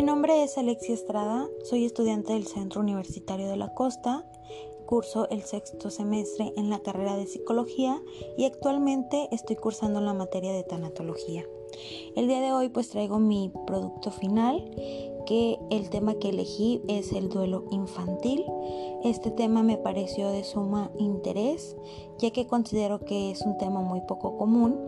Mi 0.00 0.06
nombre 0.06 0.42
es 0.42 0.56
Alexia 0.56 0.94
Estrada, 0.94 1.46
soy 1.62 1.84
estudiante 1.84 2.32
del 2.32 2.46
Centro 2.46 2.80
Universitario 2.80 3.48
de 3.48 3.58
la 3.58 3.74
Costa, 3.74 4.24
curso 4.86 5.28
el 5.28 5.42
sexto 5.42 5.90
semestre 5.90 6.54
en 6.56 6.70
la 6.70 6.78
carrera 6.78 7.18
de 7.18 7.26
psicología 7.26 8.00
y 8.38 8.46
actualmente 8.46 9.28
estoy 9.30 9.56
cursando 9.56 10.00
la 10.00 10.14
materia 10.14 10.54
de 10.54 10.64
tanatología. 10.64 11.44
El 12.16 12.28
día 12.28 12.40
de 12.40 12.50
hoy 12.50 12.70
pues 12.70 12.88
traigo 12.88 13.18
mi 13.18 13.52
producto 13.66 14.10
final, 14.10 14.64
que 15.26 15.58
el 15.70 15.90
tema 15.90 16.14
que 16.14 16.30
elegí 16.30 16.80
es 16.88 17.12
el 17.12 17.28
duelo 17.28 17.66
infantil. 17.70 18.42
Este 19.04 19.30
tema 19.30 19.62
me 19.62 19.76
pareció 19.76 20.30
de 20.30 20.44
suma 20.44 20.90
interés, 20.96 21.76
ya 22.16 22.30
que 22.30 22.46
considero 22.46 23.00
que 23.00 23.30
es 23.30 23.42
un 23.42 23.58
tema 23.58 23.82
muy 23.82 24.00
poco 24.00 24.38
común 24.38 24.80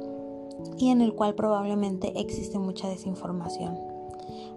y 0.78 0.88
en 0.88 1.02
el 1.02 1.14
cual 1.14 1.34
probablemente 1.34 2.18
existe 2.18 2.58
mucha 2.58 2.88
desinformación. 2.88 3.91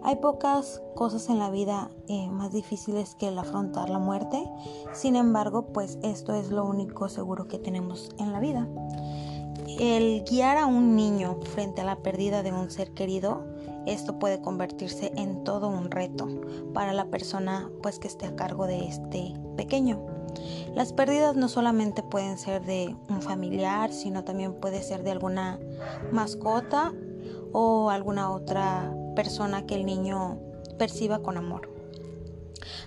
Hay 0.06 0.18
pocas 0.18 0.84
cosas 0.94 1.30
en 1.30 1.40
la 1.40 1.50
vida 1.50 1.90
eh, 2.08 2.30
más 2.30 2.54
difíciles 2.54 3.16
que 3.16 3.30
el 3.30 3.40
afrontar 3.40 3.90
la 3.90 3.98
muerte, 3.98 4.48
sin 4.94 5.16
embargo, 5.16 5.74
pues 5.74 5.98
esto 6.04 6.36
es 6.36 6.52
lo 6.52 6.64
único 6.64 7.10
seguro 7.10 7.48
que 7.48 7.58
tenemos 7.58 8.12
en 8.20 8.32
la 8.32 8.40
vida. 8.40 8.68
El 9.80 10.24
guiar 10.24 10.60
a 10.60 10.68
un 10.68 10.96
niño 10.96 11.40
frente 11.56 11.82
a 11.82 11.86
la 11.86 12.04
pérdida 12.04 12.44
de 12.44 12.52
un 12.52 12.70
ser 12.70 12.92
querido, 12.92 13.46
esto 13.88 14.20
puede 14.20 14.42
convertirse 14.42 15.12
en 15.16 15.44
todo 15.44 15.70
un 15.70 15.90
reto 15.90 16.28
para 16.72 16.94
la 16.94 17.06
persona 17.06 17.72
pues 17.82 17.98
que 17.98 18.08
esté 18.08 18.28
a 18.28 18.36
cargo 18.36 18.68
de 18.68 18.86
este 18.86 19.34
pequeño. 19.58 20.06
Las 20.76 20.94
pérdidas 20.94 21.36
no 21.36 21.48
solamente 21.50 22.04
pueden 22.04 22.38
ser 22.38 22.64
de 22.64 22.96
un 23.10 23.24
familiar, 23.24 23.92
sino 23.92 24.24
también 24.24 24.54
puede 24.54 24.84
ser 24.84 25.02
de 25.02 25.10
alguna 25.10 25.60
mascota 26.12 26.94
o 27.54 27.90
alguna 27.90 28.30
otra 28.30 28.94
persona 29.16 29.66
que 29.66 29.76
el 29.76 29.86
niño 29.86 30.40
perciba 30.78 31.20
con 31.20 31.38
amor. 31.38 31.74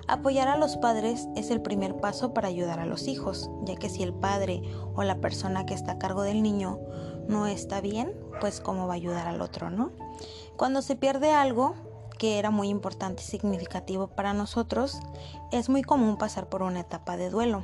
Apoyar 0.06 0.48
a 0.48 0.56
los 0.56 0.76
padres 0.76 1.28
es 1.36 1.50
el 1.50 1.60
primer 1.60 1.96
paso 1.96 2.32
para 2.32 2.48
ayudar 2.48 2.80
a 2.80 2.86
los 2.86 3.08
hijos, 3.08 3.50
ya 3.64 3.76
que 3.76 3.90
si 3.90 4.02
el 4.02 4.14
padre 4.14 4.62
o 4.94 5.02
la 5.02 5.20
persona 5.20 5.66
que 5.66 5.74
está 5.74 5.92
a 5.92 5.98
cargo 5.98 6.22
del 6.22 6.42
niño 6.42 6.78
no 7.28 7.46
está 7.46 7.80
bien, 7.80 8.14
pues 8.40 8.60
cómo 8.60 8.86
va 8.86 8.94
a 8.94 8.96
ayudar 8.96 9.26
al 9.26 9.42
otro, 9.42 9.70
¿no? 9.70 9.92
Cuando 10.56 10.82
se 10.82 10.96
pierde 10.96 11.32
algo 11.32 11.74
que 12.18 12.38
era 12.38 12.50
muy 12.50 12.68
importante 12.68 13.22
y 13.22 13.26
significativo 13.26 14.08
para 14.08 14.34
nosotros, 14.34 14.98
es 15.52 15.68
muy 15.68 15.82
común 15.82 16.16
pasar 16.16 16.48
por 16.48 16.62
una 16.62 16.80
etapa 16.80 17.16
de 17.16 17.30
duelo. 17.30 17.62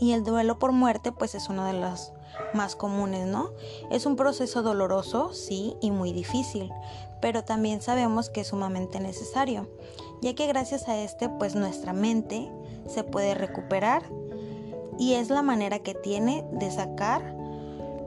Y 0.00 0.12
el 0.12 0.22
duelo 0.22 0.58
por 0.58 0.72
muerte 0.72 1.12
pues 1.12 1.34
es 1.34 1.48
uno 1.48 1.64
de 1.64 1.74
los 1.74 2.12
más 2.54 2.76
comunes, 2.76 3.26
¿no? 3.26 3.50
Es 3.90 4.06
un 4.06 4.16
proceso 4.16 4.62
doloroso, 4.62 5.32
sí, 5.34 5.76
y 5.80 5.90
muy 5.90 6.12
difícil, 6.12 6.70
pero 7.20 7.44
también 7.44 7.80
sabemos 7.80 8.30
que 8.30 8.42
es 8.42 8.48
sumamente 8.48 9.00
necesario, 9.00 9.68
ya 10.22 10.34
que 10.34 10.46
gracias 10.46 10.88
a 10.88 10.96
este 10.98 11.28
pues 11.28 11.54
nuestra 11.54 11.92
mente 11.92 12.50
se 12.86 13.04
puede 13.04 13.34
recuperar 13.34 14.02
y 14.98 15.14
es 15.14 15.30
la 15.30 15.42
manera 15.42 15.78
que 15.78 15.94
tiene 15.94 16.44
de 16.52 16.70
sacar 16.70 17.36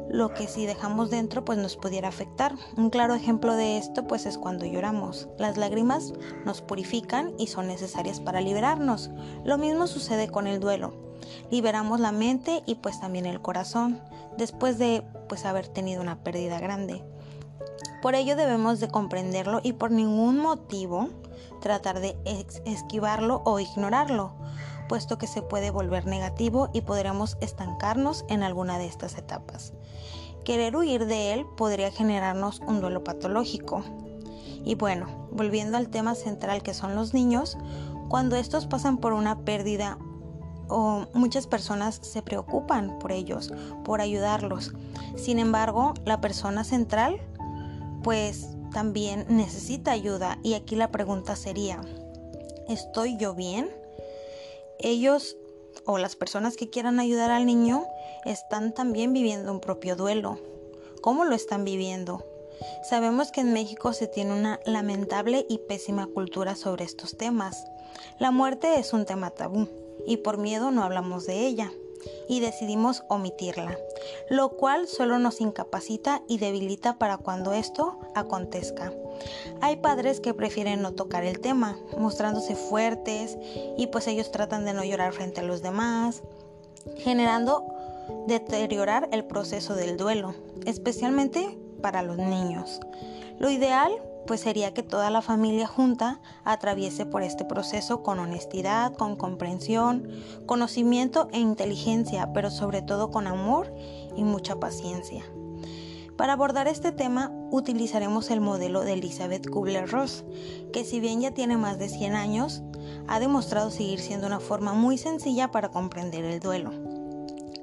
lo 0.09 0.34
que 0.34 0.48
si 0.48 0.66
dejamos 0.66 1.09
dentro 1.09 1.45
pues 1.45 1.58
nos 1.58 1.78
pudiera 1.78 2.09
afectar. 2.09 2.56
Un 2.76 2.90
claro 2.90 3.16
ejemplo 3.16 3.56
de 3.56 3.78
esto 3.78 4.08
pues 4.08 4.26
es 4.26 4.38
cuando 4.38 4.66
lloramos. 4.66 5.30
Las 5.38 5.56
lágrimas 5.58 6.14
nos 6.46 6.62
purifican 6.62 7.34
y 7.38 7.48
son 7.48 7.68
necesarias 7.68 8.20
para 8.20 8.42
liberarnos. 8.42 9.09
Lo 9.46 9.58
mismo 9.58 9.88
sucede 9.88 10.28
con 10.28 10.48
el 10.48 10.59
duelo. 10.59 10.94
Liberamos 11.50 12.02
la 12.02 12.12
mente 12.12 12.62
y 12.66 12.75
pues 12.75 13.00
también 13.00 13.25
el 13.25 13.42
corazón 13.42 14.02
después 14.38 14.78
de 14.78 15.03
pues 15.30 15.46
haber 15.46 15.70
tenido 15.70 16.02
una 16.02 16.22
pérdida 16.23 16.59
grande. 16.59 17.03
Por 18.02 18.16
ello 18.16 18.35
debemos 18.35 18.80
de 18.80 18.88
comprenderlo 18.88 19.59
y 19.63 19.73
por 19.73 19.91
ningún 19.91 20.38
motivo 20.38 21.09
tratar 21.61 21.99
de 21.99 22.17
esquivarlo 22.66 23.41
o 23.45 23.59
ignorarlo, 23.59 24.34
puesto 24.89 25.17
que 25.17 25.28
se 25.28 25.41
puede 25.41 25.69
volver 25.69 26.07
negativo 26.07 26.69
y 26.73 26.81
podremos 26.81 27.38
estancarnos 27.41 28.25
en 28.28 28.41
alguna 28.41 28.79
de 28.79 28.88
estas 28.88 29.17
etapas. 29.17 29.73
Querer 30.44 30.75
huir 30.75 31.06
de 31.06 31.34
él 31.34 31.45
podría 31.56 31.91
generarnos 31.91 32.61
un 32.66 32.81
duelo 32.81 33.03
patológico. 33.03 33.84
Y 34.66 34.75
bueno, 34.75 35.07
volviendo 35.31 35.78
al 35.78 35.90
tema 35.90 36.16
central 36.16 36.63
que 36.63 36.73
son 36.73 36.95
los 36.95 37.13
niños, 37.13 37.57
cuando 38.09 38.35
estos 38.35 38.66
pasan 38.66 38.97
por 38.97 39.13
una 39.13 39.40
pérdida 39.40 39.97
muchas 41.13 41.47
personas 41.47 42.00
se 42.01 42.22
preocupan 42.22 42.97
por 43.00 43.11
ellos, 43.11 43.51
por 43.84 44.01
ayudarlos. 44.01 44.73
Sin 45.17 45.40
embargo, 45.40 45.94
la 46.06 46.22
persona 46.22 46.63
central 46.63 47.19
pues 48.03 48.47
también 48.73 49.25
necesita 49.29 49.91
ayuda 49.91 50.39
y 50.44 50.53
aquí 50.53 50.75
la 50.75 50.91
pregunta 50.91 51.35
sería, 51.35 51.81
¿estoy 52.67 53.17
yo 53.17 53.34
bien? 53.34 53.69
Ellos 54.79 55.38
o 55.85 55.97
las 55.97 56.16
personas 56.16 56.57
que 56.57 56.69
quieran 56.69 57.00
ayudar 57.00 57.31
al 57.31 57.45
niño 57.45 57.85
están 58.25 58.73
también 58.73 59.13
viviendo 59.13 59.51
un 59.51 59.59
propio 59.59 59.95
duelo. 59.95 60.40
¿Cómo 61.01 61.25
lo 61.25 61.35
están 61.35 61.66
viviendo? 61.66 62.25
Sabemos 62.88 63.31
que 63.31 63.41
en 63.41 63.53
México 63.53 63.94
se 63.94 64.07
tiene 64.07 64.34
una 64.34 64.59
lamentable 64.66 65.45
y 65.50 65.59
pésima 65.59 66.07
cultura 66.07 66.56
sobre 66.56 66.85
estos 66.85 67.17
temas. 67.17 67.66
La 68.19 68.31
muerte 68.31 68.79
es 68.79 68.94
un 68.94 69.06
tema 69.06 69.31
tabú 69.31 69.67
y 70.06 70.17
por 70.17 70.38
miedo 70.38 70.72
no 70.72 70.84
hablamos 70.84 71.25
de 71.25 71.45
ella 71.47 71.72
y 72.28 72.39
decidimos 72.39 73.03
omitirla, 73.09 73.78
lo 74.29 74.50
cual 74.50 74.88
solo 74.88 75.19
nos 75.19 75.41
incapacita 75.41 76.22
y 76.28 76.38
debilita 76.38 76.97
para 76.97 77.17
cuando 77.17 77.53
esto 77.53 78.00
acontezca. 78.16 78.91
Hay 79.62 79.78
padres 79.78 80.19
que 80.19 80.34
prefieren 80.34 80.81
no 80.81 80.94
tocar 80.94 81.23
el 81.23 81.40
tema, 81.40 81.78
mostrándose 81.97 82.56
fuertes 82.56 83.38
y 83.78 83.88
pues 83.88 84.07
ellos 84.07 84.31
tratan 84.31 84.66
de 84.66 84.73
no 84.73 84.84
llorar 84.84 85.13
frente 85.13 85.41
a 85.41 85.44
los 85.44 85.61
demás, 85.61 86.23
generando 86.97 87.66
deteriorar 88.28 89.09
el 89.11 89.25
proceso 89.25 89.75
del 89.75 89.97
duelo, 89.97 90.34
especialmente 90.66 91.57
para 91.81 92.01
los 92.01 92.17
niños. 92.17 92.79
Lo 93.40 93.50
ideal 93.50 93.91
pues 94.28 94.42
sería 94.42 94.74
que 94.74 94.84
toda 94.84 95.09
la 95.09 95.22
familia 95.22 95.68
junta 95.68 96.20
atraviese 96.44 97.06
por 97.06 97.24
este 97.24 97.46
proceso 97.46 98.04
con 98.04 98.20
honestidad, 98.20 98.94
con 98.94 99.16
comprensión, 99.16 100.08
conocimiento 100.46 101.28
e 101.32 101.40
inteligencia, 101.40 102.32
pero 102.34 102.50
sobre 102.52 102.82
todo 102.82 103.12
con 103.12 103.28
amor 103.28 103.74
y 104.16 104.24
mucha 104.24 104.59
paciencia. 104.59 105.24
Para 106.18 106.34
abordar 106.34 106.68
este 106.68 106.92
tema 106.92 107.32
utilizaremos 107.50 108.30
el 108.30 108.42
modelo 108.42 108.82
de 108.82 108.94
Elizabeth 108.94 109.50
Kubler-Ross, 109.50 110.24
que 110.72 110.86
si 110.86 111.00
bien 111.00 111.22
ya 111.22 111.32
tiene 111.32 111.58
más 111.58 111.80
de 111.80 111.90
100 111.90 112.14
años, 112.14 112.62
ha 113.08 113.20
demostrado 113.20 113.72
seguir 113.72 114.00
siendo 114.00 114.28
una 114.28 114.40
forma 114.40 114.74
muy 114.74 114.98
sencilla 114.98 115.52
para 115.52 115.70
comprender 115.70 116.24
el 116.26 116.40
duelo. 116.40 117.00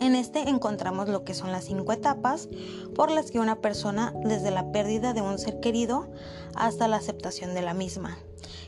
En 0.00 0.14
este 0.14 0.48
encontramos 0.48 1.08
lo 1.08 1.24
que 1.24 1.34
son 1.34 1.50
las 1.50 1.64
cinco 1.64 1.92
etapas 1.92 2.48
por 2.94 3.10
las 3.10 3.30
que 3.30 3.40
una 3.40 3.60
persona, 3.60 4.12
desde 4.24 4.50
la 4.50 4.70
pérdida 4.70 5.12
de 5.12 5.22
un 5.22 5.38
ser 5.38 5.60
querido 5.60 6.08
hasta 6.54 6.88
la 6.88 6.96
aceptación 6.96 7.54
de 7.54 7.62
la 7.62 7.74
misma. 7.74 8.16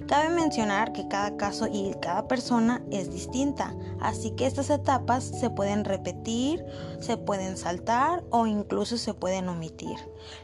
Cabe 0.09 0.31
mencionar 0.31 0.93
que 0.93 1.07
cada 1.09 1.37
caso 1.37 1.69
y 1.71 1.95
cada 2.01 2.27
persona 2.27 2.83
es 2.91 3.13
distinta, 3.13 3.75
así 4.01 4.33
que 4.33 4.47
estas 4.47 4.71
etapas 4.71 5.25
se 5.25 5.51
pueden 5.51 5.85
repetir, 5.85 6.65
se 7.01 7.17
pueden 7.17 7.57
saltar 7.57 8.25
o 8.31 8.47
incluso 8.47 8.97
se 8.97 9.15
pueden 9.15 9.49
omitir. 9.49 9.99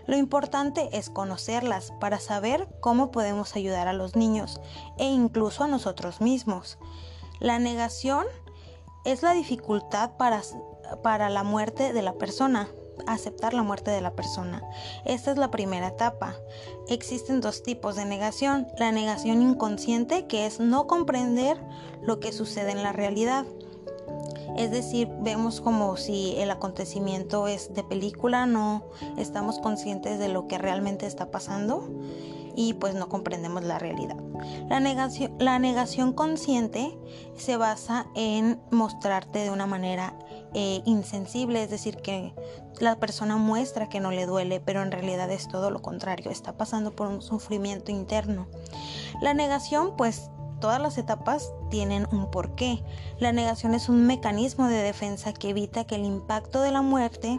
Lo 0.06 0.16
importante 0.16 0.88
es 0.92 1.10
conocerlas 1.10 1.92
para 2.00 2.20
saber 2.20 2.68
cómo 2.80 3.10
podemos 3.10 3.56
ayudar 3.56 3.88
a 3.88 3.92
los 3.92 4.14
niños 4.14 4.60
e 4.98 5.06
incluso 5.06 5.64
a 5.64 5.68
nosotros 5.68 6.20
mismos. 6.20 6.78
La 7.41 7.58
negación 7.58 8.24
es 9.04 9.22
la 9.22 9.32
dificultad 9.32 10.16
para 10.16 10.42
para 11.02 11.28
la 11.30 11.42
muerte 11.42 11.92
de 11.92 12.02
la 12.02 12.14
persona, 12.14 12.69
aceptar 13.06 13.54
la 13.54 13.62
muerte 13.62 13.91
de 13.91 14.00
la 14.00 14.12
persona. 14.12 14.62
Esta 15.04 15.30
es 15.30 15.38
la 15.38 15.50
primera 15.50 15.88
etapa. 15.88 16.36
Existen 16.88 17.41
dos 17.41 17.62
tipos 17.62 17.97
de 17.97 18.04
negación. 18.04 18.66
La 18.78 18.92
negación 18.92 19.42
inconsciente, 19.42 20.27
que 20.27 20.47
es 20.47 20.60
no 20.60 20.86
comprender 20.86 21.59
lo 22.03 22.21
que 22.21 22.33
sucede 22.33 22.72
en 22.72 22.83
la 22.83 22.92
realidad. 22.92 23.44
Es 24.56 24.71
decir, 24.71 25.09
vemos 25.21 25.60
como 25.60 25.97
si 25.97 26.34
el 26.38 26.50
acontecimiento 26.50 27.47
es 27.47 27.74
de 27.74 27.84
película, 27.84 28.47
no 28.47 28.84
estamos 29.18 29.59
conscientes 29.59 30.18
de 30.18 30.28
lo 30.28 30.48
que 30.48 30.56
realmente 30.56 31.06
está 31.06 31.30
pasando 31.30 31.91
y 32.56 32.72
pues 32.72 32.94
no 32.94 33.10
comprendemos 33.10 33.65
la 33.65 33.78
realidad. 33.78 34.16
La 34.71 34.80
negación, 34.80 35.34
la 35.39 35.59
negación 35.59 36.15
consciente 36.15 36.98
se 37.36 37.59
basa 37.59 38.06
en 38.15 38.59
mostrarte 38.71 39.41
de 39.41 39.50
una 39.50 39.66
manera 39.66 40.15
eh, 40.58 40.80
insensible, 40.86 41.62
es 41.62 41.68
decir, 41.68 41.98
que 41.98 42.32
la 42.80 42.97
persona 42.97 43.36
muestra 43.36 43.91
que 43.91 44.00
no 44.00 44.10
le 44.10 44.24
duele, 44.24 44.58
pero 44.58 44.82
en 44.82 44.91
realidad 44.91 45.30
es 45.30 45.48
todo 45.48 45.70
lo 45.70 45.82
contrario, 45.82 46.30
está 46.30 46.56
pasando 46.56 46.92
por 46.92 47.08
un 47.08 47.20
sufrimiento 47.20 47.92
interno. 47.92 48.47
La 49.20 49.34
negación, 49.34 49.94
pues 49.98 50.30
todas 50.58 50.80
las 50.80 50.97
etapas 50.97 51.53
tienen 51.68 52.08
un 52.10 52.30
porqué. 52.30 52.82
La 53.18 53.32
negación 53.32 53.74
es 53.74 53.91
un 53.91 54.06
mecanismo 54.06 54.68
de 54.68 54.82
defensa 54.82 55.34
que 55.34 55.50
evita 55.50 55.84
que 55.84 55.97
el 55.97 56.06
impacto 56.06 56.62
de 56.62 56.72
la 56.72 56.80
muerte 56.80 57.38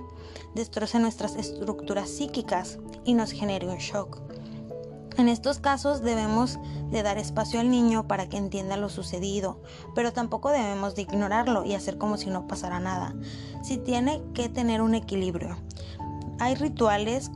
destroce 0.53 0.99
nuestras 0.99 1.37
estructuras 1.37 2.11
psíquicas 2.11 2.77
y 3.03 3.15
nos 3.15 3.31
genere 3.31 3.67
un 3.67 3.77
shock. 3.77 4.21
En 5.17 5.29
estos 5.29 5.57
casos 5.57 6.03
debemos 6.03 6.59
de 6.91 7.01
dar 7.01 7.17
espacio 7.17 7.59
al 7.59 7.71
niño 7.71 8.07
para 8.07 8.29
que 8.29 8.37
entienda 8.37 8.77
lo 8.77 8.87
sucedido, 8.87 9.59
pero 9.95 10.13
tampoco 10.13 10.49
debemos 10.49 10.93
de 10.93 11.01
ignorarlo 11.01 11.65
y 11.65 11.73
hacer 11.73 11.97
como 11.97 12.17
si 12.17 12.29
no 12.29 12.47
pasara 12.47 12.79
nada. 12.79 13.15
Si 13.63 13.77
tiene 13.77 14.21
que 14.35 14.47
tener 14.47 14.79
un 14.79 14.93
equilibrio. 14.93 15.57
Hay 16.39 16.53
rituales 16.53 17.31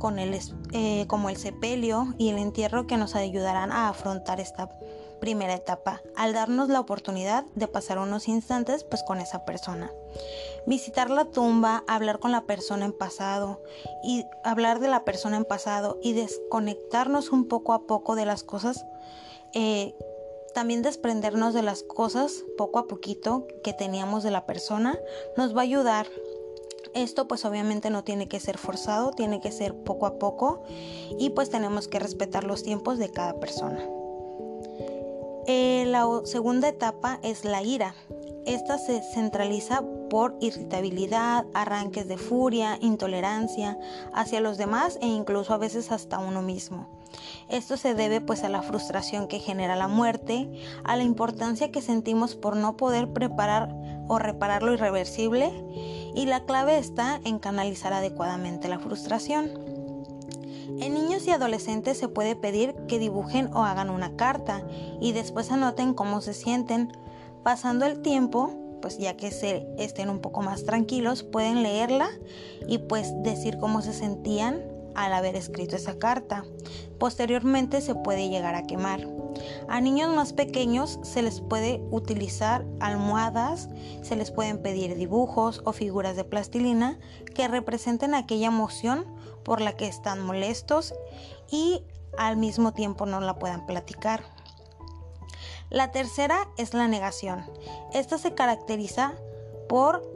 eh, 0.74 1.06
como 1.08 1.30
el 1.30 1.38
sepelio 1.38 2.14
y 2.20 2.30
el 2.30 2.38
entierro 2.38 2.86
que 2.86 2.98
nos 2.98 3.16
ayudarán 3.16 3.72
a 3.72 3.90
afrontar 3.90 4.40
esta 4.40 4.70
primera 5.22 5.54
etapa, 5.54 6.02
al 6.18 6.34
darnos 6.34 6.68
la 6.68 6.82
oportunidad 6.82 7.46
de 7.56 7.70
pasar 7.70 8.00
unos 8.00 8.28
instantes 8.28 8.84
pues 8.84 9.04
con 9.04 9.22
esa 9.22 9.46
persona. 9.46 9.90
Visitar 10.66 11.10
la 11.10 11.24
tumba, 11.24 11.86
hablar 11.88 12.20
con 12.20 12.34
la 12.34 12.42
persona 12.42 12.84
en 12.84 12.92
pasado 12.92 13.62
y 14.04 14.26
hablar 14.44 14.80
de 14.80 14.90
la 14.90 15.06
persona 15.06 15.38
en 15.38 15.46
pasado 15.46 15.98
y 16.04 16.12
desconectarnos 16.12 17.32
un 17.32 17.48
poco 17.48 17.72
a 17.72 17.88
poco 17.88 18.16
de 18.16 18.26
las 18.26 18.44
cosas. 18.44 18.86
Eh, 19.54 19.96
también 20.54 20.82
desprendernos 20.82 21.54
de 21.54 21.62
las 21.62 21.84
cosas 21.84 22.44
poco 22.58 22.80
a 22.80 22.88
poquito 22.88 23.48
que 23.64 23.72
teníamos 23.72 24.24
de 24.24 24.32
la 24.32 24.46
persona 24.46 25.00
nos 25.38 25.56
va 25.56 25.62
a 25.62 25.64
ayudar 25.64 26.08
esto 26.94 27.28
pues 27.28 27.46
obviamente 27.46 27.90
no 27.90 28.04
tiene 28.04 28.28
que 28.28 28.40
ser 28.42 28.58
forzado, 28.58 29.12
tiene 29.12 29.40
que 29.40 29.52
ser 29.52 29.74
poco 29.76 30.06
a 30.06 30.20
poco 30.20 30.64
y 31.18 31.30
pues 31.30 31.50
tenemos 31.50 31.88
que 31.88 32.00
respetar 32.00 32.44
los 32.44 32.64
tiempos 32.64 32.98
de 32.98 33.10
cada 33.10 33.40
persona. 33.40 33.82
Eh, 35.48 35.86
la 35.88 36.08
segunda 36.26 36.68
etapa 36.68 37.20
es 37.24 37.46
la 37.46 37.64
ira. 37.64 37.96
Esta 38.46 38.78
se 38.78 39.02
centraliza 39.02 39.84
por 40.10 40.36
irritabilidad, 40.40 41.46
arranques 41.54 42.08
de 42.08 42.18
furia, 42.18 42.78
intolerancia 42.82 43.78
hacia 44.14 44.42
los 44.42 44.58
demás 44.58 44.98
e 45.02 45.08
incluso 45.08 45.54
a 45.54 45.58
veces 45.58 45.92
hasta 45.92 46.20
uno 46.20 46.42
mismo. 46.42 46.88
Esto 47.50 47.78
se 47.78 47.94
debe 47.94 48.22
pues 48.22 48.44
a 48.44 48.50
la 48.50 48.62
frustración 48.62 49.28
que 49.28 49.40
genera 49.40 49.76
la 49.76 49.88
muerte, 49.88 50.50
a 50.84 50.96
la 50.96 51.04
importancia 51.04 51.72
que 51.72 51.82
sentimos 51.82 52.36
por 52.36 52.56
no 52.56 52.78
poder 52.78 53.12
preparar 53.12 53.76
o 54.08 54.20
reparar 54.20 54.64
lo 54.64 54.74
irreversible 54.74 55.52
y 56.16 56.26
la 56.26 56.46
clave 56.46 56.78
está 56.78 57.20
en 57.24 57.40
canalizar 57.40 57.94
adecuadamente 57.94 58.68
la 58.68 58.80
frustración. 58.80 59.81
En 60.80 60.94
niños 60.94 61.28
y 61.28 61.32
adolescentes 61.32 61.98
se 61.98 62.08
puede 62.08 62.36
pedir 62.36 62.74
que 62.88 63.00
dibujen 63.00 63.54
o 63.54 63.64
hagan 63.64 63.90
una 63.90 64.16
carta 64.16 64.66
y 65.00 65.12
después 65.12 65.52
anoten 65.52 65.94
cómo 65.94 66.22
se 66.22 66.34
sienten. 66.34 66.92
Pasando 67.44 67.86
el 67.86 68.02
tiempo, 68.02 68.80
pues 68.82 68.98
ya 68.98 69.16
que 69.16 69.32
se 69.32 69.68
estén 69.78 70.10
un 70.10 70.20
poco 70.20 70.42
más 70.42 70.64
tranquilos, 70.64 71.24
pueden 71.24 71.64
leerla 71.64 72.10
y 72.68 72.80
pues 72.80 73.12
decir 73.24 73.58
cómo 73.58 73.82
se 73.82 73.94
sentían 73.94 74.64
al 74.96 75.14
haber 75.14 75.36
escrito 75.36 75.76
esa 75.76 75.98
carta. 75.98 76.44
Posteriormente 77.00 77.82
se 77.82 77.96
puede 77.96 78.30
llegar 78.30 78.56
a 78.56 78.64
quemar. 78.64 79.08
A 79.68 79.82
niños 79.82 80.14
más 80.16 80.34
pequeños 80.34 81.00
se 81.04 81.22
les 81.22 81.42
puede 81.42 81.82
utilizar 81.92 82.66
almohadas, 82.80 83.70
se 84.02 84.16
les 84.16 84.32
pueden 84.32 84.62
pedir 84.62 84.96
dibujos 84.96 85.62
o 85.66 85.72
figuras 85.72 86.16
de 86.16 86.24
plastilina 86.24 87.00
que 87.34 87.48
representen 87.48 88.14
aquella 88.14 88.48
emoción 88.48 89.06
por 89.44 89.62
la 89.62 89.74
que 89.74 89.88
están 89.88 90.24
molestos 90.26 90.94
y 91.50 91.84
al 92.18 92.38
mismo 92.38 92.74
tiempo 92.74 93.06
no 93.06 93.22
la 93.22 93.40
puedan 93.40 93.66
platicar. 93.66 94.24
La 95.70 95.92
tercera 95.92 96.50
es 96.58 96.74
la 96.74 96.88
negación. 96.90 97.46
Esta 97.94 98.18
se 98.18 98.34
caracteriza 98.34 99.14
por 99.70 100.11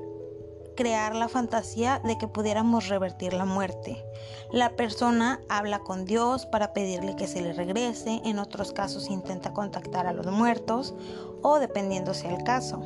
crear 0.75 1.16
la 1.16 1.27
fantasía 1.27 2.00
de 2.04 2.18
que 2.18 2.27
pudiéramos 2.27 2.88
revertir 2.88 3.33
la 3.33 3.45
muerte. 3.45 4.06
La 4.51 4.75
persona 4.75 5.39
habla 5.50 5.80
con 5.80 6.06
Dios 6.06 6.45
para 6.45 6.74
pedirle 6.74 7.16
que 7.16 7.27
se 7.27 7.42
le 7.42 7.54
regrese, 7.54 8.22
en 8.25 8.39
otros 8.39 8.74
casos 8.74 9.10
intenta 9.10 9.54
contactar 9.54 10.07
a 10.07 10.13
los 10.13 10.27
muertos 10.27 10.94
o 11.42 11.60
dependiendo 11.60 12.13
sea 12.13 12.36
el 12.36 12.44
caso. 12.44 12.81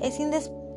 Es 0.00 0.18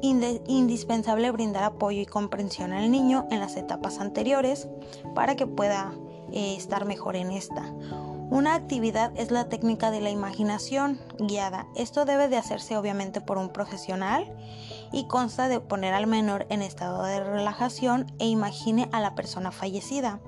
indispensable 0.01 1.31
brindar 1.31 1.63
apoyo 1.63 2.01
y 2.01 2.05
comprensión 2.05 2.73
al 2.73 2.91
niño 2.91 3.27
en 3.31 3.39
las 3.39 3.55
etapas 3.55 3.99
anteriores 3.99 4.67
para 5.15 5.35
que 5.35 5.47
pueda 5.47 5.93
eh, 6.31 6.55
estar 6.55 6.85
mejor 6.85 7.15
en 7.15 7.31
esta. 7.31 7.73
Una 8.31 8.53
actividad 8.53 9.11
es 9.15 9.31
la 9.31 9.49
técnica 9.49 9.89
de 9.89 10.01
la 10.01 10.11
imaginación 10.11 10.99
guiada. 11.17 11.65
Esto 11.75 12.05
debe 12.05 12.27
de 12.27 12.37
hacerse 12.37 12.77
obviamente 12.77 13.21
por 13.21 13.39
un 13.39 13.49
profesional 13.49 14.31
y 14.91 15.05
consta 15.05 15.47
de 15.47 15.59
poner 15.59 15.93
al 15.93 16.07
menor 16.07 16.45
en 16.49 16.61
estado 16.61 17.03
de 17.03 17.23
relajación 17.23 18.11
e 18.19 18.27
imagine 18.27 18.89
a 18.91 18.99
la 18.99 19.15
persona 19.15 19.51
fallecida. 19.51 20.19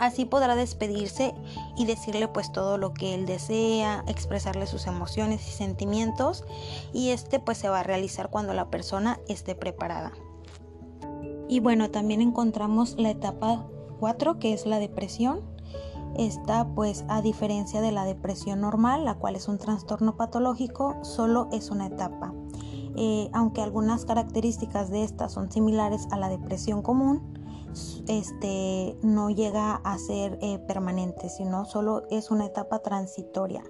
Así 0.00 0.24
podrá 0.24 0.56
despedirse 0.56 1.34
y 1.76 1.86
decirle 1.86 2.28
pues 2.28 2.52
todo 2.52 2.78
lo 2.78 2.92
que 2.92 3.14
él 3.14 3.26
desea, 3.26 4.04
expresarle 4.08 4.66
sus 4.66 4.86
emociones 4.86 5.46
y 5.48 5.52
sentimientos 5.52 6.44
y 6.92 7.10
este 7.10 7.38
pues 7.38 7.58
se 7.58 7.68
va 7.68 7.80
a 7.80 7.84
realizar 7.84 8.28
cuando 8.28 8.54
la 8.54 8.70
persona 8.70 9.20
esté 9.28 9.54
preparada. 9.54 10.12
Y 11.48 11.60
bueno, 11.60 11.90
también 11.90 12.20
encontramos 12.20 12.96
la 12.98 13.10
etapa 13.10 13.66
4 14.00 14.38
que 14.38 14.52
es 14.52 14.66
la 14.66 14.78
depresión. 14.78 15.42
Esta 16.16 16.66
pues 16.74 17.04
a 17.08 17.22
diferencia 17.22 17.80
de 17.80 17.92
la 17.92 18.04
depresión 18.04 18.60
normal, 18.60 19.04
la 19.04 19.14
cual 19.14 19.36
es 19.36 19.48
un 19.48 19.58
trastorno 19.58 20.16
patológico, 20.16 20.96
solo 21.02 21.48
es 21.52 21.70
una 21.70 21.86
etapa. 21.86 22.32
Eh, 22.96 23.28
aunque 23.32 23.60
algunas 23.60 24.04
características 24.04 24.90
de 24.90 25.04
esta 25.04 25.28
son 25.28 25.50
similares 25.50 26.06
a 26.10 26.18
la 26.18 26.28
depresión 26.28 26.82
común, 26.82 27.34
este, 28.06 28.96
no 29.02 29.30
llega 29.30 29.76
a 29.76 29.98
ser 29.98 30.38
eh, 30.40 30.58
permanente, 30.60 31.28
sino 31.28 31.64
solo 31.64 32.04
es 32.10 32.30
una 32.30 32.46
etapa 32.46 32.80
transitoria. 32.80 33.64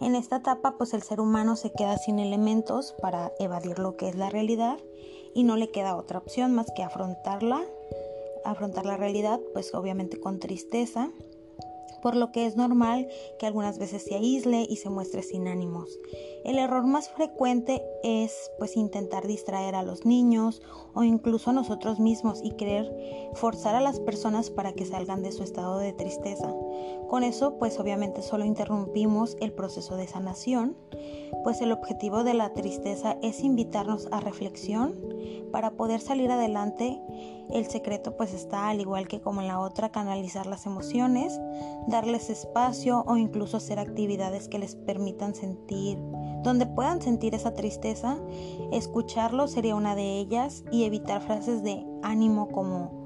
En 0.00 0.14
esta 0.14 0.36
etapa, 0.36 0.76
pues 0.78 0.94
el 0.94 1.02
ser 1.02 1.20
humano 1.20 1.56
se 1.56 1.72
queda 1.72 1.98
sin 1.98 2.18
elementos 2.18 2.94
para 3.00 3.32
evadir 3.38 3.78
lo 3.78 3.96
que 3.96 4.08
es 4.08 4.16
la 4.16 4.30
realidad 4.30 4.78
y 5.34 5.44
no 5.44 5.56
le 5.56 5.70
queda 5.70 5.96
otra 5.96 6.18
opción 6.18 6.54
más 6.54 6.66
que 6.74 6.82
afrontarla, 6.82 7.60
afrontar 8.44 8.86
la 8.86 8.96
realidad, 8.96 9.40
pues 9.52 9.74
obviamente 9.74 10.18
con 10.18 10.38
tristeza, 10.38 11.10
por 12.00 12.16
lo 12.16 12.32
que 12.32 12.46
es 12.46 12.56
normal 12.56 13.08
que 13.38 13.46
algunas 13.46 13.78
veces 13.78 14.04
se 14.04 14.14
aísle 14.14 14.66
y 14.68 14.76
se 14.76 14.90
muestre 14.90 15.22
sin 15.22 15.48
ánimos. 15.48 15.98
El 16.44 16.58
error 16.58 16.86
más 16.86 17.10
frecuente 17.10 17.82
es 18.02 18.50
pues 18.58 18.76
intentar 18.76 19.26
distraer 19.26 19.74
a 19.74 19.82
los 19.82 20.06
niños 20.06 20.62
o 20.94 21.02
incluso 21.02 21.50
a 21.50 21.52
nosotros 21.52 22.00
mismos 22.00 22.40
y 22.42 22.52
querer 22.52 22.90
forzar 23.34 23.74
a 23.74 23.80
las 23.80 24.00
personas 24.00 24.50
para 24.50 24.72
que 24.72 24.86
salgan 24.86 25.22
de 25.22 25.32
su 25.32 25.42
estado 25.42 25.78
de 25.78 25.92
tristeza. 25.92 26.52
Con 27.08 27.24
eso 27.24 27.58
pues 27.58 27.78
obviamente 27.78 28.22
solo 28.22 28.44
interrumpimos 28.44 29.36
el 29.40 29.52
proceso 29.52 29.96
de 29.96 30.06
sanación, 30.06 30.76
pues 31.44 31.60
el 31.60 31.72
objetivo 31.72 32.24
de 32.24 32.34
la 32.34 32.52
tristeza 32.52 33.16
es 33.22 33.40
invitarnos 33.40 34.08
a 34.10 34.20
reflexión 34.20 34.94
para 35.50 35.72
poder 35.72 36.00
salir 36.00 36.30
adelante. 36.30 37.00
El 37.50 37.66
secreto 37.66 38.16
pues 38.16 38.32
está 38.32 38.68
al 38.68 38.80
igual 38.80 39.08
que 39.08 39.20
como 39.20 39.40
en 39.40 39.48
la 39.48 39.60
otra 39.60 39.90
canalizar 39.90 40.46
las 40.46 40.66
emociones, 40.66 41.38
darles 41.90 42.30
espacio 42.30 43.04
o 43.06 43.16
incluso 43.16 43.58
hacer 43.58 43.78
actividades 43.78 44.48
que 44.48 44.58
les 44.58 44.76
permitan 44.76 45.34
sentir 45.34 45.98
donde 46.42 46.66
puedan 46.66 47.02
sentir 47.02 47.34
esa 47.34 47.54
tristeza, 47.54 48.18
escucharlo 48.72 49.48
sería 49.48 49.74
una 49.74 49.94
de 49.94 50.18
ellas 50.18 50.64
y 50.70 50.84
evitar 50.84 51.22
frases 51.22 51.62
de 51.62 51.84
ánimo 52.02 52.48
como 52.48 52.98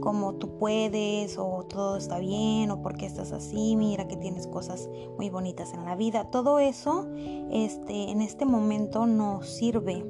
como 0.00 0.34
tú 0.36 0.56
puedes 0.58 1.36
o 1.38 1.66
todo 1.68 1.98
está 1.98 2.18
bien 2.18 2.70
o 2.70 2.80
porque 2.80 3.04
estás 3.04 3.32
así, 3.32 3.76
mira 3.76 4.08
que 4.08 4.16
tienes 4.16 4.46
cosas 4.46 4.88
muy 5.18 5.28
bonitas 5.28 5.74
en 5.74 5.84
la 5.84 5.94
vida. 5.94 6.30
Todo 6.30 6.58
eso 6.58 7.06
este 7.50 8.10
en 8.10 8.22
este 8.22 8.46
momento 8.46 9.06
no 9.06 9.42
sirve 9.42 10.04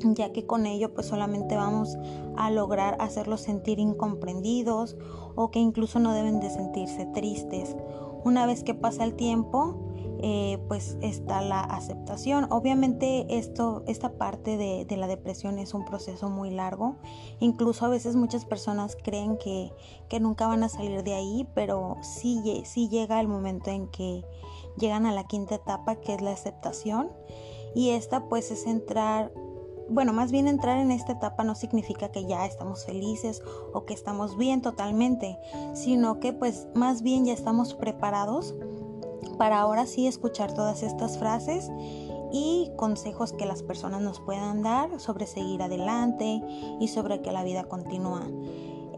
ya 0.00 0.32
que 0.32 0.46
con 0.46 0.66
ello 0.66 0.94
pues 0.94 1.06
solamente 1.06 1.56
vamos 1.56 1.96
a 2.36 2.50
lograr 2.50 2.96
hacerlos 3.00 3.40
sentir 3.40 3.78
incomprendidos 3.78 4.96
o 5.34 5.50
que 5.50 5.58
incluso 5.58 5.98
no 5.98 6.12
deben 6.12 6.40
de 6.40 6.50
sentirse 6.50 7.06
tristes. 7.06 7.76
Una 8.24 8.46
vez 8.46 8.64
que 8.64 8.74
pasa 8.74 9.04
el 9.04 9.14
tiempo, 9.14 9.86
eh, 10.18 10.58
pues 10.66 10.96
está 11.02 11.42
la 11.42 11.60
aceptación. 11.60 12.46
Obviamente 12.50 13.26
esto, 13.38 13.84
esta 13.86 14.16
parte 14.18 14.56
de, 14.56 14.96
la 14.96 15.06
depresión 15.06 15.58
es 15.58 15.74
un 15.74 15.84
proceso 15.84 16.28
muy 16.28 16.50
largo. 16.50 16.96
Incluso 17.38 17.84
a 17.84 17.88
veces 17.88 18.16
muchas 18.16 18.44
personas 18.44 18.96
creen 18.96 19.36
que, 19.38 19.70
nunca 20.20 20.46
van 20.46 20.62
a 20.62 20.68
salir 20.68 21.02
de 21.02 21.14
ahí, 21.14 21.46
pero 21.54 21.98
sí 22.00 22.42
llega 22.88 23.20
el 23.20 23.28
momento 23.28 23.70
en 23.70 23.88
que 23.88 24.24
llegan 24.78 25.06
a 25.06 25.12
la 25.12 25.24
quinta 25.24 25.56
etapa, 25.56 25.96
que 25.96 26.14
es 26.14 26.22
la 26.22 26.32
aceptación. 26.32 27.10
Y 27.74 27.90
esta 27.90 28.28
pues 28.28 28.50
es 28.50 28.66
entrar 28.66 29.32
bueno, 29.88 30.12
más 30.12 30.32
bien 30.32 30.48
entrar 30.48 30.78
en 30.78 30.90
esta 30.90 31.12
etapa 31.12 31.44
no 31.44 31.54
significa 31.54 32.10
que 32.10 32.26
ya 32.26 32.46
estamos 32.46 32.84
felices 32.84 33.42
o 33.72 33.84
que 33.84 33.94
estamos 33.94 34.36
bien 34.36 34.62
totalmente, 34.62 35.38
sino 35.74 36.20
que 36.20 36.32
pues 36.32 36.68
más 36.74 37.02
bien 37.02 37.24
ya 37.24 37.32
estamos 37.32 37.74
preparados 37.74 38.54
para 39.38 39.60
ahora 39.60 39.86
sí 39.86 40.06
escuchar 40.06 40.54
todas 40.54 40.82
estas 40.82 41.18
frases 41.18 41.70
y 42.32 42.70
consejos 42.76 43.32
que 43.32 43.46
las 43.46 43.62
personas 43.62 44.02
nos 44.02 44.20
puedan 44.20 44.62
dar 44.62 45.00
sobre 45.00 45.26
seguir 45.26 45.62
adelante 45.62 46.42
y 46.80 46.88
sobre 46.88 47.22
que 47.22 47.32
la 47.32 47.44
vida 47.44 47.64
continúa. 47.64 48.26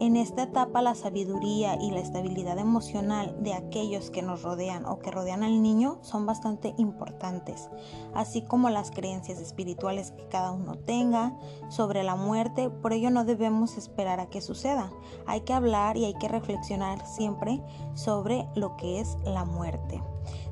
En 0.01 0.15
esta 0.15 0.43
etapa 0.43 0.81
la 0.81 0.95
sabiduría 0.95 1.75
y 1.75 1.91
la 1.91 1.99
estabilidad 1.99 2.57
emocional 2.57 3.35
de 3.41 3.53
aquellos 3.53 4.09
que 4.11 4.21
nos 4.21 4.43
rodean 4.43 4.85
o 4.85 4.99
que 4.99 5.11
rodean 5.11 5.43
al 5.43 5.61
niño 5.61 5.97
son 6.03 6.25
bastante 6.25 6.73
importantes, 6.77 7.69
así 8.13 8.41
como 8.41 8.69
las 8.69 8.91
creencias 8.91 9.39
espirituales 9.39 10.11
que 10.11 10.25
cada 10.29 10.51
uno 10.51 10.75
tenga 10.75 11.37
sobre 11.67 12.03
la 12.03 12.15
muerte, 12.15 12.69
por 12.69 12.93
ello 12.93 13.09
no 13.09 13.25
debemos 13.25 13.77
esperar 13.77 14.21
a 14.21 14.29
que 14.29 14.39
suceda, 14.39 14.89
hay 15.25 15.41
que 15.41 15.51
hablar 15.51 15.97
y 15.97 16.05
hay 16.05 16.13
que 16.13 16.29
reflexionar 16.29 17.05
siempre 17.05 17.61
sobre 17.93 18.47
lo 18.55 18.77
que 18.77 19.01
es 19.01 19.17
la 19.25 19.43
muerte. 19.43 20.01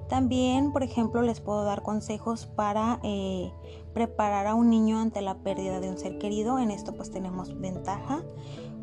También, 0.10 0.72
por 0.72 0.84
ejemplo, 0.84 1.22
les 1.22 1.42
puedo 1.42 1.64
dar 1.64 1.84
consejos 1.84 2.46
para 2.46 3.00
eh, 3.04 3.52
preparar 3.94 4.48
a 4.48 4.56
un 4.56 4.70
niño 4.70 5.00
ante 5.00 5.22
la 5.22 5.36
pérdida 5.36 5.80
de 5.80 5.90
un 5.90 5.98
ser 5.98 6.18
querido. 6.18 6.60
En 6.60 6.72
esto 6.72 6.94
pues 6.94 7.12
tenemos 7.12 7.60
ventaja 7.60 8.24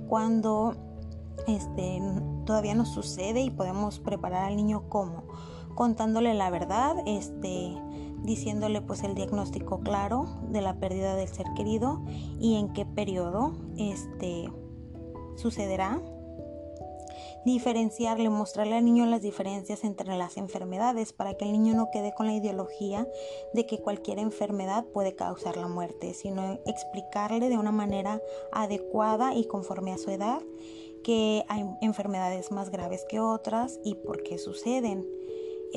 cuando 0.08 0.74
este, 1.46 2.00
todavía 2.44 2.74
no 2.74 2.86
sucede 2.86 3.40
y 3.40 3.50
podemos 3.50 3.98
preparar 3.98 4.44
al 4.44 4.56
niño 4.56 4.88
como 4.88 5.24
contándole 5.74 6.34
la 6.34 6.50
verdad, 6.50 6.96
este, 7.06 7.74
diciéndole 8.22 8.80
pues 8.80 9.02
el 9.02 9.14
diagnóstico 9.14 9.80
claro 9.80 10.26
de 10.50 10.62
la 10.62 10.78
pérdida 10.78 11.14
del 11.14 11.28
ser 11.28 11.46
querido 11.56 12.02
y 12.40 12.56
en 12.56 12.72
qué 12.72 12.86
periodo 12.86 13.52
este, 13.76 14.50
sucederá 15.36 16.00
diferenciarle, 17.44 18.30
mostrarle 18.30 18.76
al 18.76 18.84
niño 18.84 19.06
las 19.06 19.22
diferencias 19.22 19.84
entre 19.84 20.16
las 20.16 20.36
enfermedades 20.36 21.12
para 21.12 21.34
que 21.34 21.44
el 21.44 21.52
niño 21.52 21.74
no 21.74 21.90
quede 21.92 22.14
con 22.14 22.26
la 22.26 22.34
ideología 22.34 23.06
de 23.52 23.66
que 23.66 23.80
cualquier 23.80 24.18
enfermedad 24.18 24.84
puede 24.86 25.14
causar 25.14 25.56
la 25.56 25.68
muerte, 25.68 26.14
sino 26.14 26.58
explicarle 26.66 27.48
de 27.48 27.58
una 27.58 27.72
manera 27.72 28.20
adecuada 28.52 29.34
y 29.34 29.44
conforme 29.46 29.92
a 29.92 29.98
su 29.98 30.10
edad 30.10 30.42
que 31.02 31.44
hay 31.48 31.64
enfermedades 31.82 32.50
más 32.50 32.70
graves 32.70 33.04
que 33.08 33.20
otras 33.20 33.78
y 33.84 33.94
por 33.94 34.22
qué 34.22 34.38
suceden. 34.38 35.06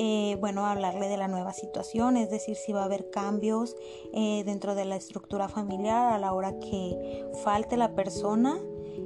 Eh, 0.00 0.36
bueno, 0.40 0.64
hablarle 0.64 1.08
de 1.08 1.16
la 1.16 1.26
nueva 1.26 1.52
situación, 1.52 2.16
es 2.16 2.30
decir, 2.30 2.54
si 2.54 2.72
va 2.72 2.82
a 2.82 2.84
haber 2.84 3.10
cambios 3.10 3.76
eh, 4.12 4.44
dentro 4.44 4.76
de 4.76 4.84
la 4.84 4.94
estructura 4.94 5.48
familiar 5.48 6.12
a 6.12 6.18
la 6.18 6.32
hora 6.32 6.58
que 6.60 7.26
falte 7.42 7.76
la 7.76 7.94
persona 7.96 8.60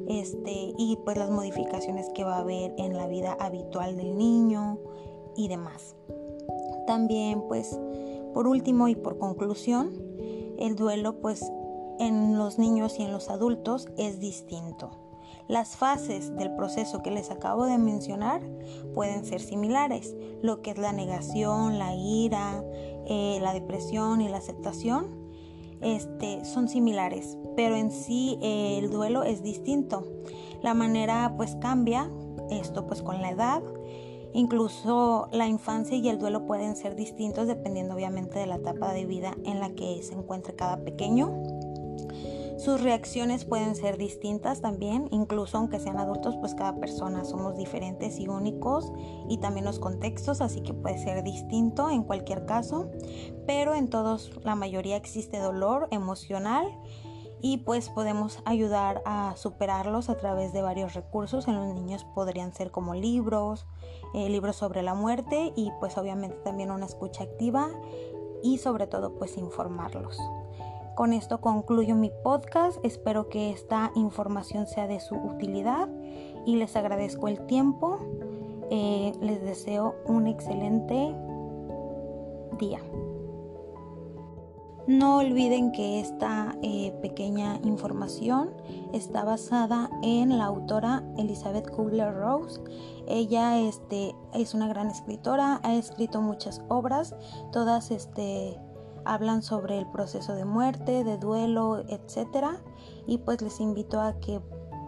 este, 0.08 0.74
y 0.76 0.98
pues 1.04 1.16
las 1.16 1.30
modificaciones 1.30 2.08
que 2.14 2.24
va 2.24 2.36
a 2.36 2.40
haber 2.40 2.74
en 2.78 2.96
la 2.96 3.06
vida 3.06 3.36
habitual 3.40 3.96
del 3.96 4.16
niño 4.16 4.78
y 5.36 5.48
demás. 5.48 5.94
También 6.86 7.42
pues 7.48 7.78
por 8.34 8.46
último 8.46 8.88
y 8.88 8.94
por 8.94 9.18
conclusión, 9.18 9.92
el 10.58 10.76
duelo 10.76 11.20
pues 11.20 11.50
en 11.98 12.38
los 12.38 12.58
niños 12.58 12.98
y 12.98 13.02
en 13.02 13.12
los 13.12 13.28
adultos 13.28 13.88
es 13.96 14.20
distinto. 14.20 14.90
Las 15.48 15.76
fases 15.76 16.34
del 16.36 16.54
proceso 16.54 17.02
que 17.02 17.10
les 17.10 17.30
acabo 17.30 17.66
de 17.66 17.76
mencionar 17.76 18.40
pueden 18.94 19.24
ser 19.24 19.40
similares, 19.40 20.14
lo 20.40 20.62
que 20.62 20.70
es 20.70 20.78
la 20.78 20.92
negación, 20.92 21.78
la 21.78 21.94
ira, 21.94 22.64
eh, 23.06 23.38
la 23.40 23.52
depresión 23.52 24.20
y 24.20 24.28
la 24.28 24.38
aceptación 24.38 25.31
este, 25.82 26.44
son 26.44 26.68
similares, 26.68 27.36
pero 27.56 27.76
en 27.76 27.90
sí 27.90 28.38
eh, 28.42 28.78
el 28.78 28.90
duelo 28.90 29.22
es 29.22 29.42
distinto. 29.42 30.06
La 30.62 30.74
manera 30.74 31.34
pues 31.36 31.56
cambia, 31.56 32.10
esto 32.50 32.86
pues 32.86 33.02
con 33.02 33.20
la 33.20 33.30
edad. 33.30 33.62
Incluso 34.34 35.28
la 35.32 35.46
infancia 35.46 35.96
y 35.96 36.08
el 36.08 36.18
duelo 36.18 36.46
pueden 36.46 36.74
ser 36.74 36.96
distintos 36.96 37.46
dependiendo 37.46 37.94
obviamente 37.94 38.38
de 38.38 38.46
la 38.46 38.56
etapa 38.56 38.92
de 38.92 39.04
vida 39.04 39.36
en 39.44 39.60
la 39.60 39.70
que 39.70 40.02
se 40.02 40.14
encuentre 40.14 40.54
cada 40.54 40.82
pequeño. 40.82 41.42
Sus 42.62 42.80
reacciones 42.80 43.44
pueden 43.44 43.74
ser 43.74 43.98
distintas 43.98 44.60
también, 44.60 45.08
incluso 45.10 45.58
aunque 45.58 45.80
sean 45.80 45.98
adultos, 45.98 46.36
pues 46.36 46.54
cada 46.54 46.76
persona 46.76 47.24
somos 47.24 47.56
diferentes 47.56 48.20
y 48.20 48.28
únicos 48.28 48.92
y 49.28 49.38
también 49.38 49.64
los 49.64 49.80
contextos, 49.80 50.40
así 50.40 50.60
que 50.60 50.72
puede 50.72 50.96
ser 50.98 51.24
distinto 51.24 51.90
en 51.90 52.04
cualquier 52.04 52.46
caso, 52.46 52.88
pero 53.48 53.74
en 53.74 53.90
todos 53.90 54.30
la 54.44 54.54
mayoría 54.54 54.94
existe 54.94 55.40
dolor 55.40 55.88
emocional 55.90 56.68
y 57.40 57.58
pues 57.58 57.90
podemos 57.90 58.40
ayudar 58.44 59.02
a 59.06 59.34
superarlos 59.34 60.08
a 60.08 60.16
través 60.16 60.52
de 60.52 60.62
varios 60.62 60.94
recursos. 60.94 61.48
En 61.48 61.56
los 61.56 61.74
niños 61.74 62.04
podrían 62.14 62.52
ser 62.52 62.70
como 62.70 62.94
libros, 62.94 63.66
eh, 64.14 64.28
libros 64.28 64.54
sobre 64.54 64.82
la 64.82 64.94
muerte 64.94 65.52
y 65.56 65.72
pues 65.80 65.98
obviamente 65.98 66.36
también 66.44 66.70
una 66.70 66.86
escucha 66.86 67.24
activa 67.24 67.70
y 68.40 68.58
sobre 68.58 68.86
todo 68.86 69.18
pues 69.18 69.36
informarlos. 69.36 70.16
Con 70.94 71.14
esto 71.14 71.40
concluyo 71.40 71.94
mi 71.94 72.10
podcast. 72.22 72.78
Espero 72.84 73.30
que 73.30 73.50
esta 73.50 73.92
información 73.94 74.66
sea 74.66 74.86
de 74.86 75.00
su 75.00 75.14
utilidad 75.14 75.88
y 76.44 76.56
les 76.56 76.76
agradezco 76.76 77.28
el 77.28 77.46
tiempo. 77.46 77.98
Eh, 78.70 79.12
les 79.20 79.40
deseo 79.42 79.94
un 80.06 80.26
excelente 80.26 81.14
día. 82.58 82.80
No 84.86 85.18
olviden 85.18 85.72
que 85.72 86.00
esta 86.00 86.56
eh, 86.60 86.92
pequeña 87.00 87.60
información 87.62 88.50
está 88.92 89.24
basada 89.24 89.88
en 90.02 90.36
la 90.36 90.46
autora 90.46 91.04
Elizabeth 91.16 91.70
Kubler-Rose. 91.70 92.60
Ella 93.06 93.60
este, 93.60 94.14
es 94.34 94.54
una 94.54 94.66
gran 94.66 94.88
escritora, 94.88 95.60
ha 95.62 95.74
escrito 95.74 96.20
muchas 96.20 96.62
obras, 96.68 97.14
todas 97.52 97.92
este, 97.92 98.58
hablan 99.04 99.42
sobre 99.42 99.78
el 99.78 99.86
proceso 99.86 100.34
de 100.34 100.44
muerte, 100.44 101.04
de 101.04 101.18
duelo, 101.18 101.80
etc. 101.88 102.58
Y 103.06 103.18
pues 103.18 103.42
les 103.42 103.60
invito 103.60 104.00
a 104.00 104.18
que 104.20 104.40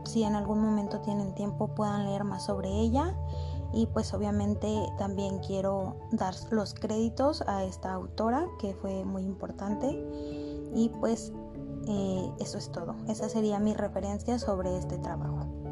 si 0.05 0.23
en 0.23 0.35
algún 0.35 0.61
momento 0.61 1.01
tienen 1.01 1.35
tiempo 1.35 1.69
puedan 1.75 2.05
leer 2.05 2.25
más 2.25 2.45
sobre 2.45 2.71
ella. 2.71 3.17
Y 3.73 3.87
pues 3.87 4.15
obviamente 4.15 4.69
también 4.99 5.41
quiero 5.41 5.97
dar 6.13 6.35
los 6.51 6.75
créditos 6.75 7.43
a 7.43 7.65
esta 7.65 7.93
autora 7.93 8.47
que 8.61 8.75
fue 8.75 9.05
muy 9.05 9.23
importante. 9.23 9.89
Y 10.75 10.91
pues 11.01 11.33
eh, 11.89 12.31
eso 12.39 12.59
es 12.59 12.71
todo. 12.71 12.95
Esa 13.09 13.29
sería 13.29 13.59
mi 13.59 13.75
referencia 13.75 14.39
sobre 14.39 14.77
este 14.79 14.99
trabajo. 14.99 15.64